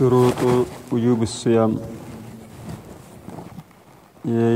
[0.00, 0.40] شروط
[0.92, 1.72] وجوب الصيام.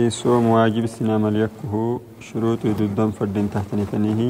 [0.08, 4.20] يصوم واجب السنام اليكه شروط ضدن فردين تحت نتنيه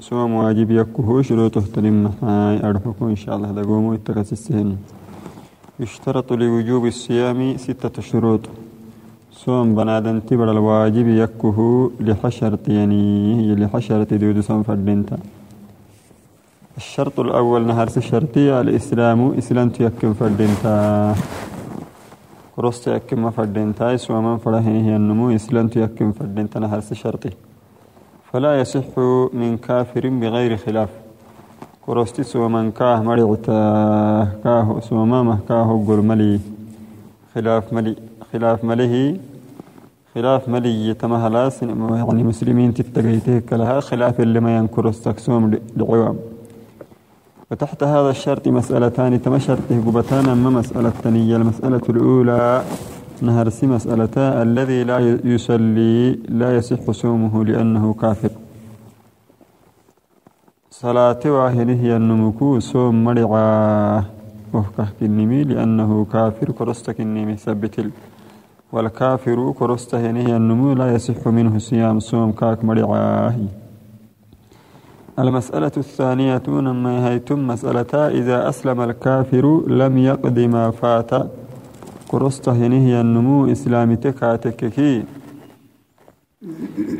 [0.00, 1.22] صوم واجب يكه.
[1.22, 4.76] شروط تنم هاي أرفقه إن شاء الله دقومو التكس السهن.
[5.80, 8.40] يشترط لوجوب الصيام ستة شروط.
[9.32, 11.90] صوم بنادن تبر الواجب يكه.
[12.00, 15.18] لحشرة يعني لحشرة دود صوم فردينتا
[16.78, 21.14] الشرط الأول نهار الشرطية الإسلام إسلام تيكم فردينتا.
[22.56, 23.92] كروست يكم فردينتا.
[23.92, 27.30] يسوى من فره هي النمو إسلام تيكم فردينتا نهار الشرطي.
[28.32, 28.98] فلا يصح
[29.32, 30.88] من كافر بغير خلاف.
[31.86, 33.60] كروستي سوى من كاه مرعتا
[34.44, 36.40] كاه سوى مامه كاه قل ملي.
[37.34, 37.96] خلاف ملي
[38.32, 39.16] خلاف مله
[40.14, 46.18] خلاف ملي تمهلاس يعني مسلمين تتقيتك لها خلاف اللي ما ينكر استكسوم لعوام.
[47.50, 52.62] وتحت هذا الشرط مسألتان تم شرطه قبتان أما مسألة الثانية المسألة الأولى
[53.22, 58.30] نهرسي مسألة الذي لا يصلي لا يصح صومه لأنه كافر.
[60.70, 64.04] صلاة واهنه هي النمكو صوم مرعاه
[64.52, 67.90] وفكه كنمي لأنه كافر كرستك النمي ثبت
[68.72, 73.34] والكافر كرسته هي النمو لا يصح منه صيام صوم كاك مرعاه
[75.18, 81.10] المسألة الثانية نما هيتم مسألة إذا أسلم الكافر لم يقض ما فات.
[82.08, 85.04] كرسته هي النمو إسلامي تكاتككي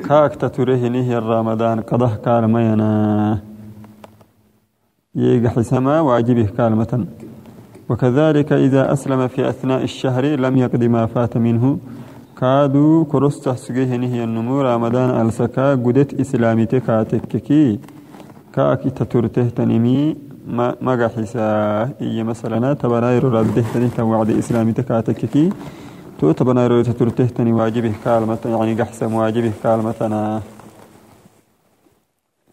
[0.09, 1.81] كاك تتره هي الرمضان.
[1.81, 3.39] قضه كان مينا.
[5.15, 7.07] يجح سما واجبه كالمة
[7.89, 11.79] وكذلك إذا أسلم في أثناء الشهر لم يقض ما فات منه.
[12.41, 14.61] كادوا كرسته سجيه هي النمو.
[14.61, 17.79] رمضان ألسكا قدت إسلامي تكاتككي
[18.59, 20.17] كاكي تترته تنمي
[20.87, 21.47] ما قحسا
[22.01, 25.51] إيه مثلا تبناير رده تني توعد إسلامي تكاتككي
[26.19, 30.43] تو تبناير تترته تني واجبه كالمة يعني قحسا واجبه كالمتنا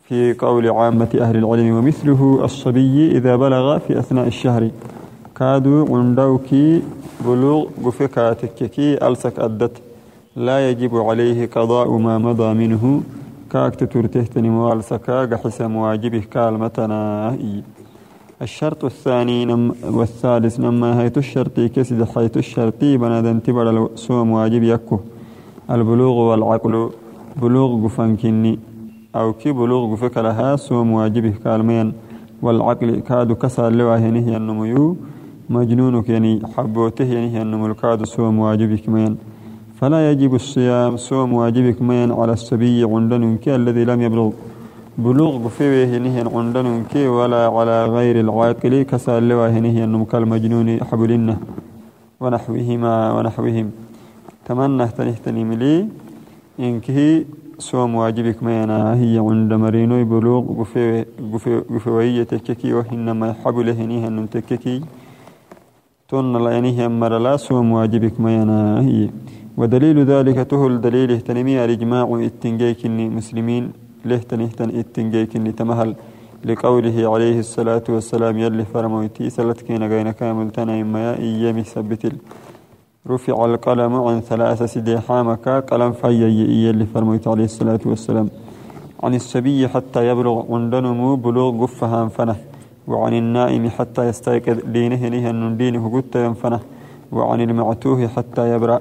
[0.07, 4.69] في قول عامة أهل العلم ومثله الصبي إذا بلغ في أثناء الشهر.
[5.37, 6.81] كادوا عندوكي
[7.25, 9.75] بلوغ بفكاتككي ألسك أدت.
[10.35, 13.03] لا يجب عليه قضاء ما مضى منه.
[13.55, 17.37] كاكت ترتهتني والسكا قحسم واجبه كالمتنا
[18.41, 24.99] الشرط الثاني نم والثالث نما هيت الشرطي كسد حيت الشرطي بنادن تبر الصوم واجب يكو.
[25.71, 26.89] البلوغ والعقل.
[27.41, 28.59] بلوغ قفنكني
[29.15, 31.93] أو كي بلوغ قفك لها صوم واجبه كالمين.
[32.41, 34.97] والعقل كاد كسر لواه هي النميو
[35.49, 39.17] مجنونك يعني حبوته يعني النمو الكاد صوم واجبك مين.
[39.75, 40.97] فلا يجب الصيام.
[40.97, 44.31] صوم واجبك مين على السبي عندنك الذي لم يبلغ.
[44.97, 48.73] بلوغ بفيه نهي عندنك ولا على غير العاقل.
[48.83, 51.35] كسال لواه نهي النمك المجنون حبلنا
[52.21, 53.67] ونحوهما ونحوهم.
[54.45, 55.87] تمنى تنهتني ملي.
[56.59, 56.99] إنكه
[57.59, 60.43] صوم واجبك مينا هي عند مرينو بلوغ
[61.75, 64.77] قفوية تككي وهنما حبله نهي النمتككي
[66.07, 69.09] تون لا ينهي أمر لا صوم واجبك مينا هي.
[69.57, 72.81] ودليل ذلك تهل دليل اهتنمي الإجماع اتنجيك
[73.17, 73.63] مسلمين
[74.05, 75.95] لهتنهتن اتنجيك تمهل
[76.45, 82.15] لقوله عليه الصلاة والسلام يلي فرمويتي سلتكين غين كامل تنايم يا إيامي سبتل.
[83.11, 86.07] رفع القلم عن ثلاثة سدي حامك قلم في
[86.67, 88.27] يلي فرمويت عليه الصلاة والسلام.
[89.03, 92.35] عن السبي حتى يبلغ عندنمو بلوغ قفها فنه
[92.87, 96.59] وعن النائم حتى يستيقظ دينه نهي دينه قد ينفنه.
[97.11, 98.79] وعن المعتوه حتى يبرأ.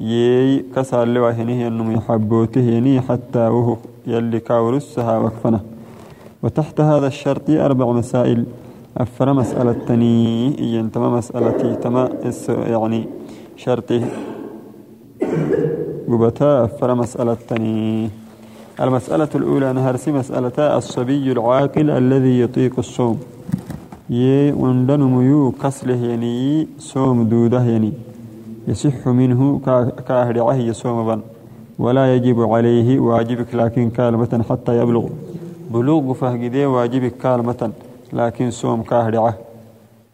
[0.00, 3.76] يي كسر لواه نهي أنه يحبوته ني حتى وهو
[4.06, 5.60] يلي كاورسها وكفنه.
[6.42, 8.44] وتحت هذا الشرط أربع مسائل.
[8.96, 12.08] أفر مسألة تني ينتمى مسألتي تما
[12.48, 13.06] يعني
[13.56, 14.00] شرطي.
[16.08, 18.10] قبتا أفر مسألة تني.
[18.80, 23.18] المسألة الأولى نهرسي مسألة الصبي العاقل الذي يطيق الصوم.
[24.10, 27.92] يي وندنم يو كسله يعني صوم دودة يعني
[28.68, 29.60] يصح منه
[30.08, 31.20] كاهرعه يصوم بن
[31.78, 35.06] ولا يجب عليه واجبك لكن كالمة حتى يبلغ.
[35.70, 37.72] بلوغ فهجدي واجبك كالمة
[38.12, 39.34] لكن صوم كاهرعه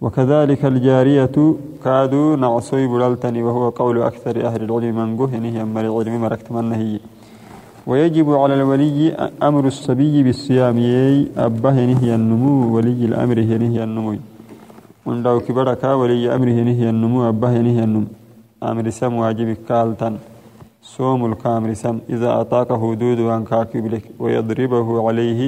[0.01, 1.37] وكذلك الجارية
[1.85, 7.01] كادوا نعصي بلالتني وهو قول أكثر أهل العلم من قهنه أما العلم مركت من هي
[7.87, 9.13] ويجب على الولي
[9.43, 14.17] أمر الصبي بالصيام يي أبه نهي النمو ولي الأمر نهي النمو.
[15.07, 18.22] وندو كبرك ولي أمره نهي النمو أبه نهي النمو.
[18.71, 20.15] أمر سم واجب كالتن.
[20.95, 21.97] صوم الكامر سم.
[22.15, 25.41] إذا أطاق حدود أن كاكبلك ويضربه عليه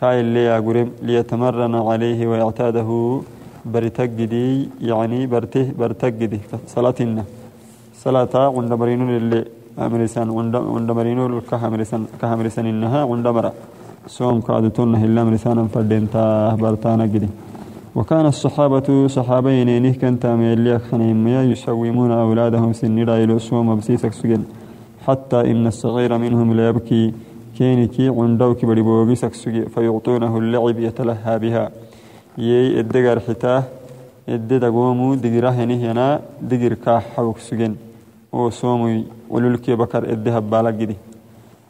[0.00, 2.90] كاي اللي أقرم ليتمرن عليه ويعتاده.
[3.72, 4.48] برتجدي
[4.90, 6.40] يعني برته برتجدي
[6.74, 7.24] صلاتنا.
[8.04, 9.40] صلاة عند مرينون اللي
[9.86, 10.28] أمرسان
[10.76, 13.52] عند مرينون كهمرسان كهمرسان إنها عند مرة
[14.16, 16.22] سوم كادتون هلا مرسانا فردين تا
[16.62, 17.28] برتانا جدي
[17.94, 24.42] وكان الصحابة صحابين إنه كان تامي خنيم يسومون أولادهم سن رايلو سوم بسيسك سجن
[25.06, 27.12] حتى إن الصغير منهم لا يبكي.
[27.58, 31.70] كينكي عندوك بريبوغي سكسجي فيعطونه اللعب يتلهى بها.
[32.38, 33.62] يي الدقر حتاه
[34.28, 37.76] الدد قومو دقره هنا دقر كاح حوك سجن
[38.32, 40.96] وصومي وللكي بكر الذهب بالقدي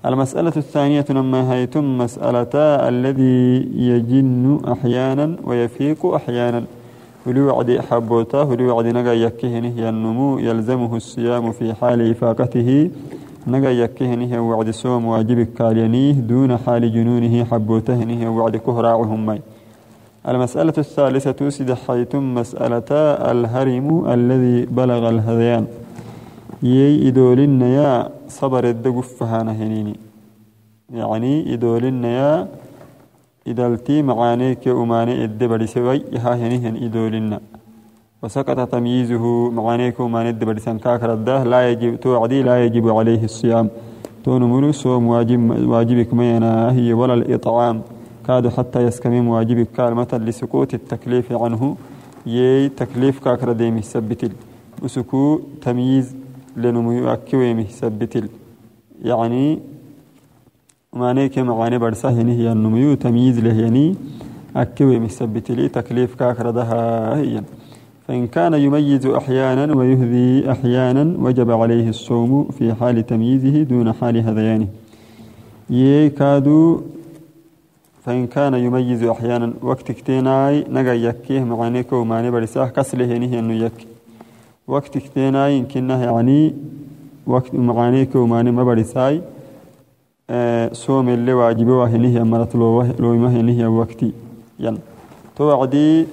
[0.07, 2.55] المسألة الثانية لما هيتم مسألة
[2.89, 6.65] الذي يجن أحيانا ويفيق أحيانا.
[7.27, 12.91] ولو عدي حبوته ولو عدي نقا يكهنه ينمو يلزمه الصيام في حال إفاقته.
[13.47, 19.41] نقا يكهنه وعد صوم واجب كالينيه دون حال جنونه حبوتهنه وعد كهراعهم مي
[20.29, 22.91] المسألة الثالثة سد حيتم مسألة
[23.33, 25.67] الهرم الذي بلغ الهذيان.
[26.63, 28.09] يي إدولن يا
[28.41, 29.97] صبر الدقف فهانا هنيني.
[31.01, 32.49] يعني إدولن يا
[33.49, 35.99] إدلتي معانيك أماني الدبر سوي.
[36.23, 37.39] ها هنيهن إدولن
[38.23, 43.67] وسقط تمييزه معانيك أماني الدبر سنكاكر الده لا يجب توعدي لا يجب عليه الصيام.
[44.25, 45.41] تون صوم واجب
[45.73, 47.77] واجبك مينا هي ولا الإطعام.
[48.27, 51.77] كاد حتى يسكمم واجبك كلمة لسقوط التكليف عنه.
[52.27, 54.33] يي تكليف كاكر ديمي سبتل
[54.83, 56.24] وسكو تمييز
[56.57, 58.29] لنمو أكويمه سبتل.
[59.03, 59.59] يعني
[60.93, 63.95] معنيك معاني برسا هني هي النمو تمييز له يعني
[64.57, 67.43] أكويمه سبتلي تكليف كاكر دها هي.
[68.09, 74.69] فإن كان يميز أحيانا ويهذي أحيانا وجب عليه الصوم في حال تمييزه دون حال هذيانه.
[75.71, 76.83] يكادو
[78.05, 83.87] فإن كان يميز أحيانا وقت كتيناي نجا يكيه معانيك وماني برساه كسله هني أنه يكي
[84.69, 86.55] يعني
[87.53, 89.23] معانيك وماني ما برساي
[90.31, 94.13] أه سوم اللي واجبه وهنيه مرت لو لو ما هنيه وقتي.
[94.61, 94.79] ين
[95.37, 96.07] تو عدي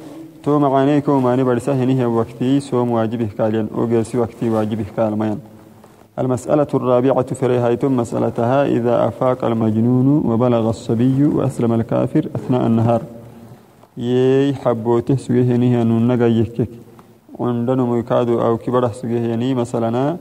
[0.43, 3.67] تو معانيك وماني برساه هنيه وقتي سوم واجبه كالين.
[3.75, 5.39] وقيس وقتي واجبه كالمين
[6.19, 13.01] المسألة الرابعة فريها ثم مسألتها إذا أفاق المجنون وبلغ الصبي وأسلم الكافر أثناء النهار.
[13.97, 16.69] يي حبوته سويه هنيه أنه نقا يكك
[17.41, 20.17] عندنا ميكادو أو كبره سجيني مثلا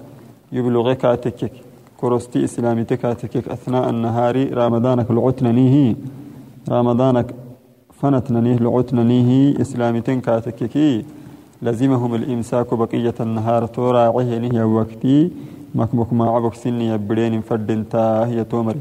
[0.53, 1.53] يبلغ كاتكك
[2.01, 5.97] كروستي إسلامي تكاتكك أثناء النهار رمضانك لعتننيه
[6.69, 7.35] رمضانك
[7.99, 11.05] فنتننيه لعتننيه إسلامي تنكاتككي
[11.63, 15.31] لزمهم الإمساك بقية النهار تورا عهنه وقتي
[15.75, 17.85] مكمك ما عبك سني يبرين فردن
[18.31, 18.81] هي تومري.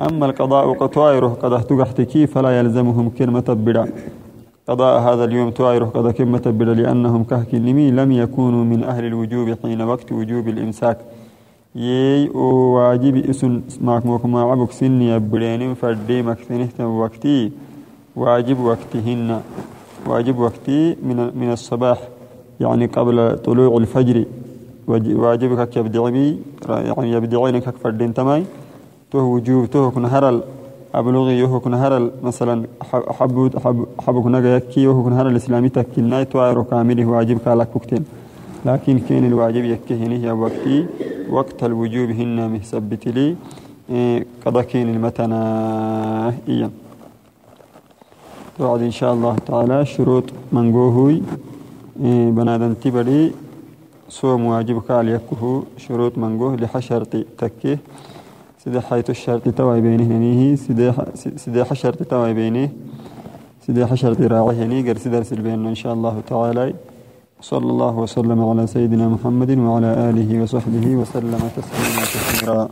[0.00, 3.92] أما القضاء قطائره قد احتكي فلا يلزمهم كلمة بدا
[4.68, 9.82] قضاء هذا اليوم توائره قد كمة بدا لأنهم كهكلمي لم يكونوا من أهل الوجوب حين
[9.82, 10.98] وقت وجوب الإمساك.
[11.74, 17.52] يي واجب إسن ماك موكما عبك سني يبرين فردي مكثنه وقتي.
[18.16, 19.40] واجب وقتهن.
[20.06, 21.98] واجب وقتي من من الصباح
[22.60, 24.24] يعني قبل طلوع الفجر.
[24.88, 26.36] واجبك يبدعي
[26.68, 28.44] يعني يبدعينك فردين تماي
[29.10, 30.06] تو وجوب تو كن
[30.98, 36.04] أبلغي يهو كن هرل مثلا حبود حب حبك نجا يكي يهو كن هرل الإسلامي تكين
[36.10, 38.04] ناي توائر كامله واجبك على كوكتين.
[38.66, 40.86] لكن كين الواجب يكيه هي وقتي
[41.30, 43.36] وقت الوجوب هن مثبت لي
[44.46, 45.40] قد كين المتنا
[46.48, 46.70] إيا
[48.60, 51.22] بعد إن شاء الله تعالى شروط منقوهوي
[52.36, 53.32] بنادن تبري
[54.08, 57.78] صوم واجبك على يكه شروط منقوه لحشرط تكيه.
[58.64, 60.56] سيدي حيث الشرط توي بينه هنيه
[61.36, 62.68] سيدي حشرط توي بينه
[63.66, 66.74] سيدي حشرط راعي هني سيدي رسل بينه إن شاء الله تعالى.
[67.40, 72.68] صلى الله وسلم على سيدنا محمد وعلى آله وصحبه وسلم تسليما كثيرا.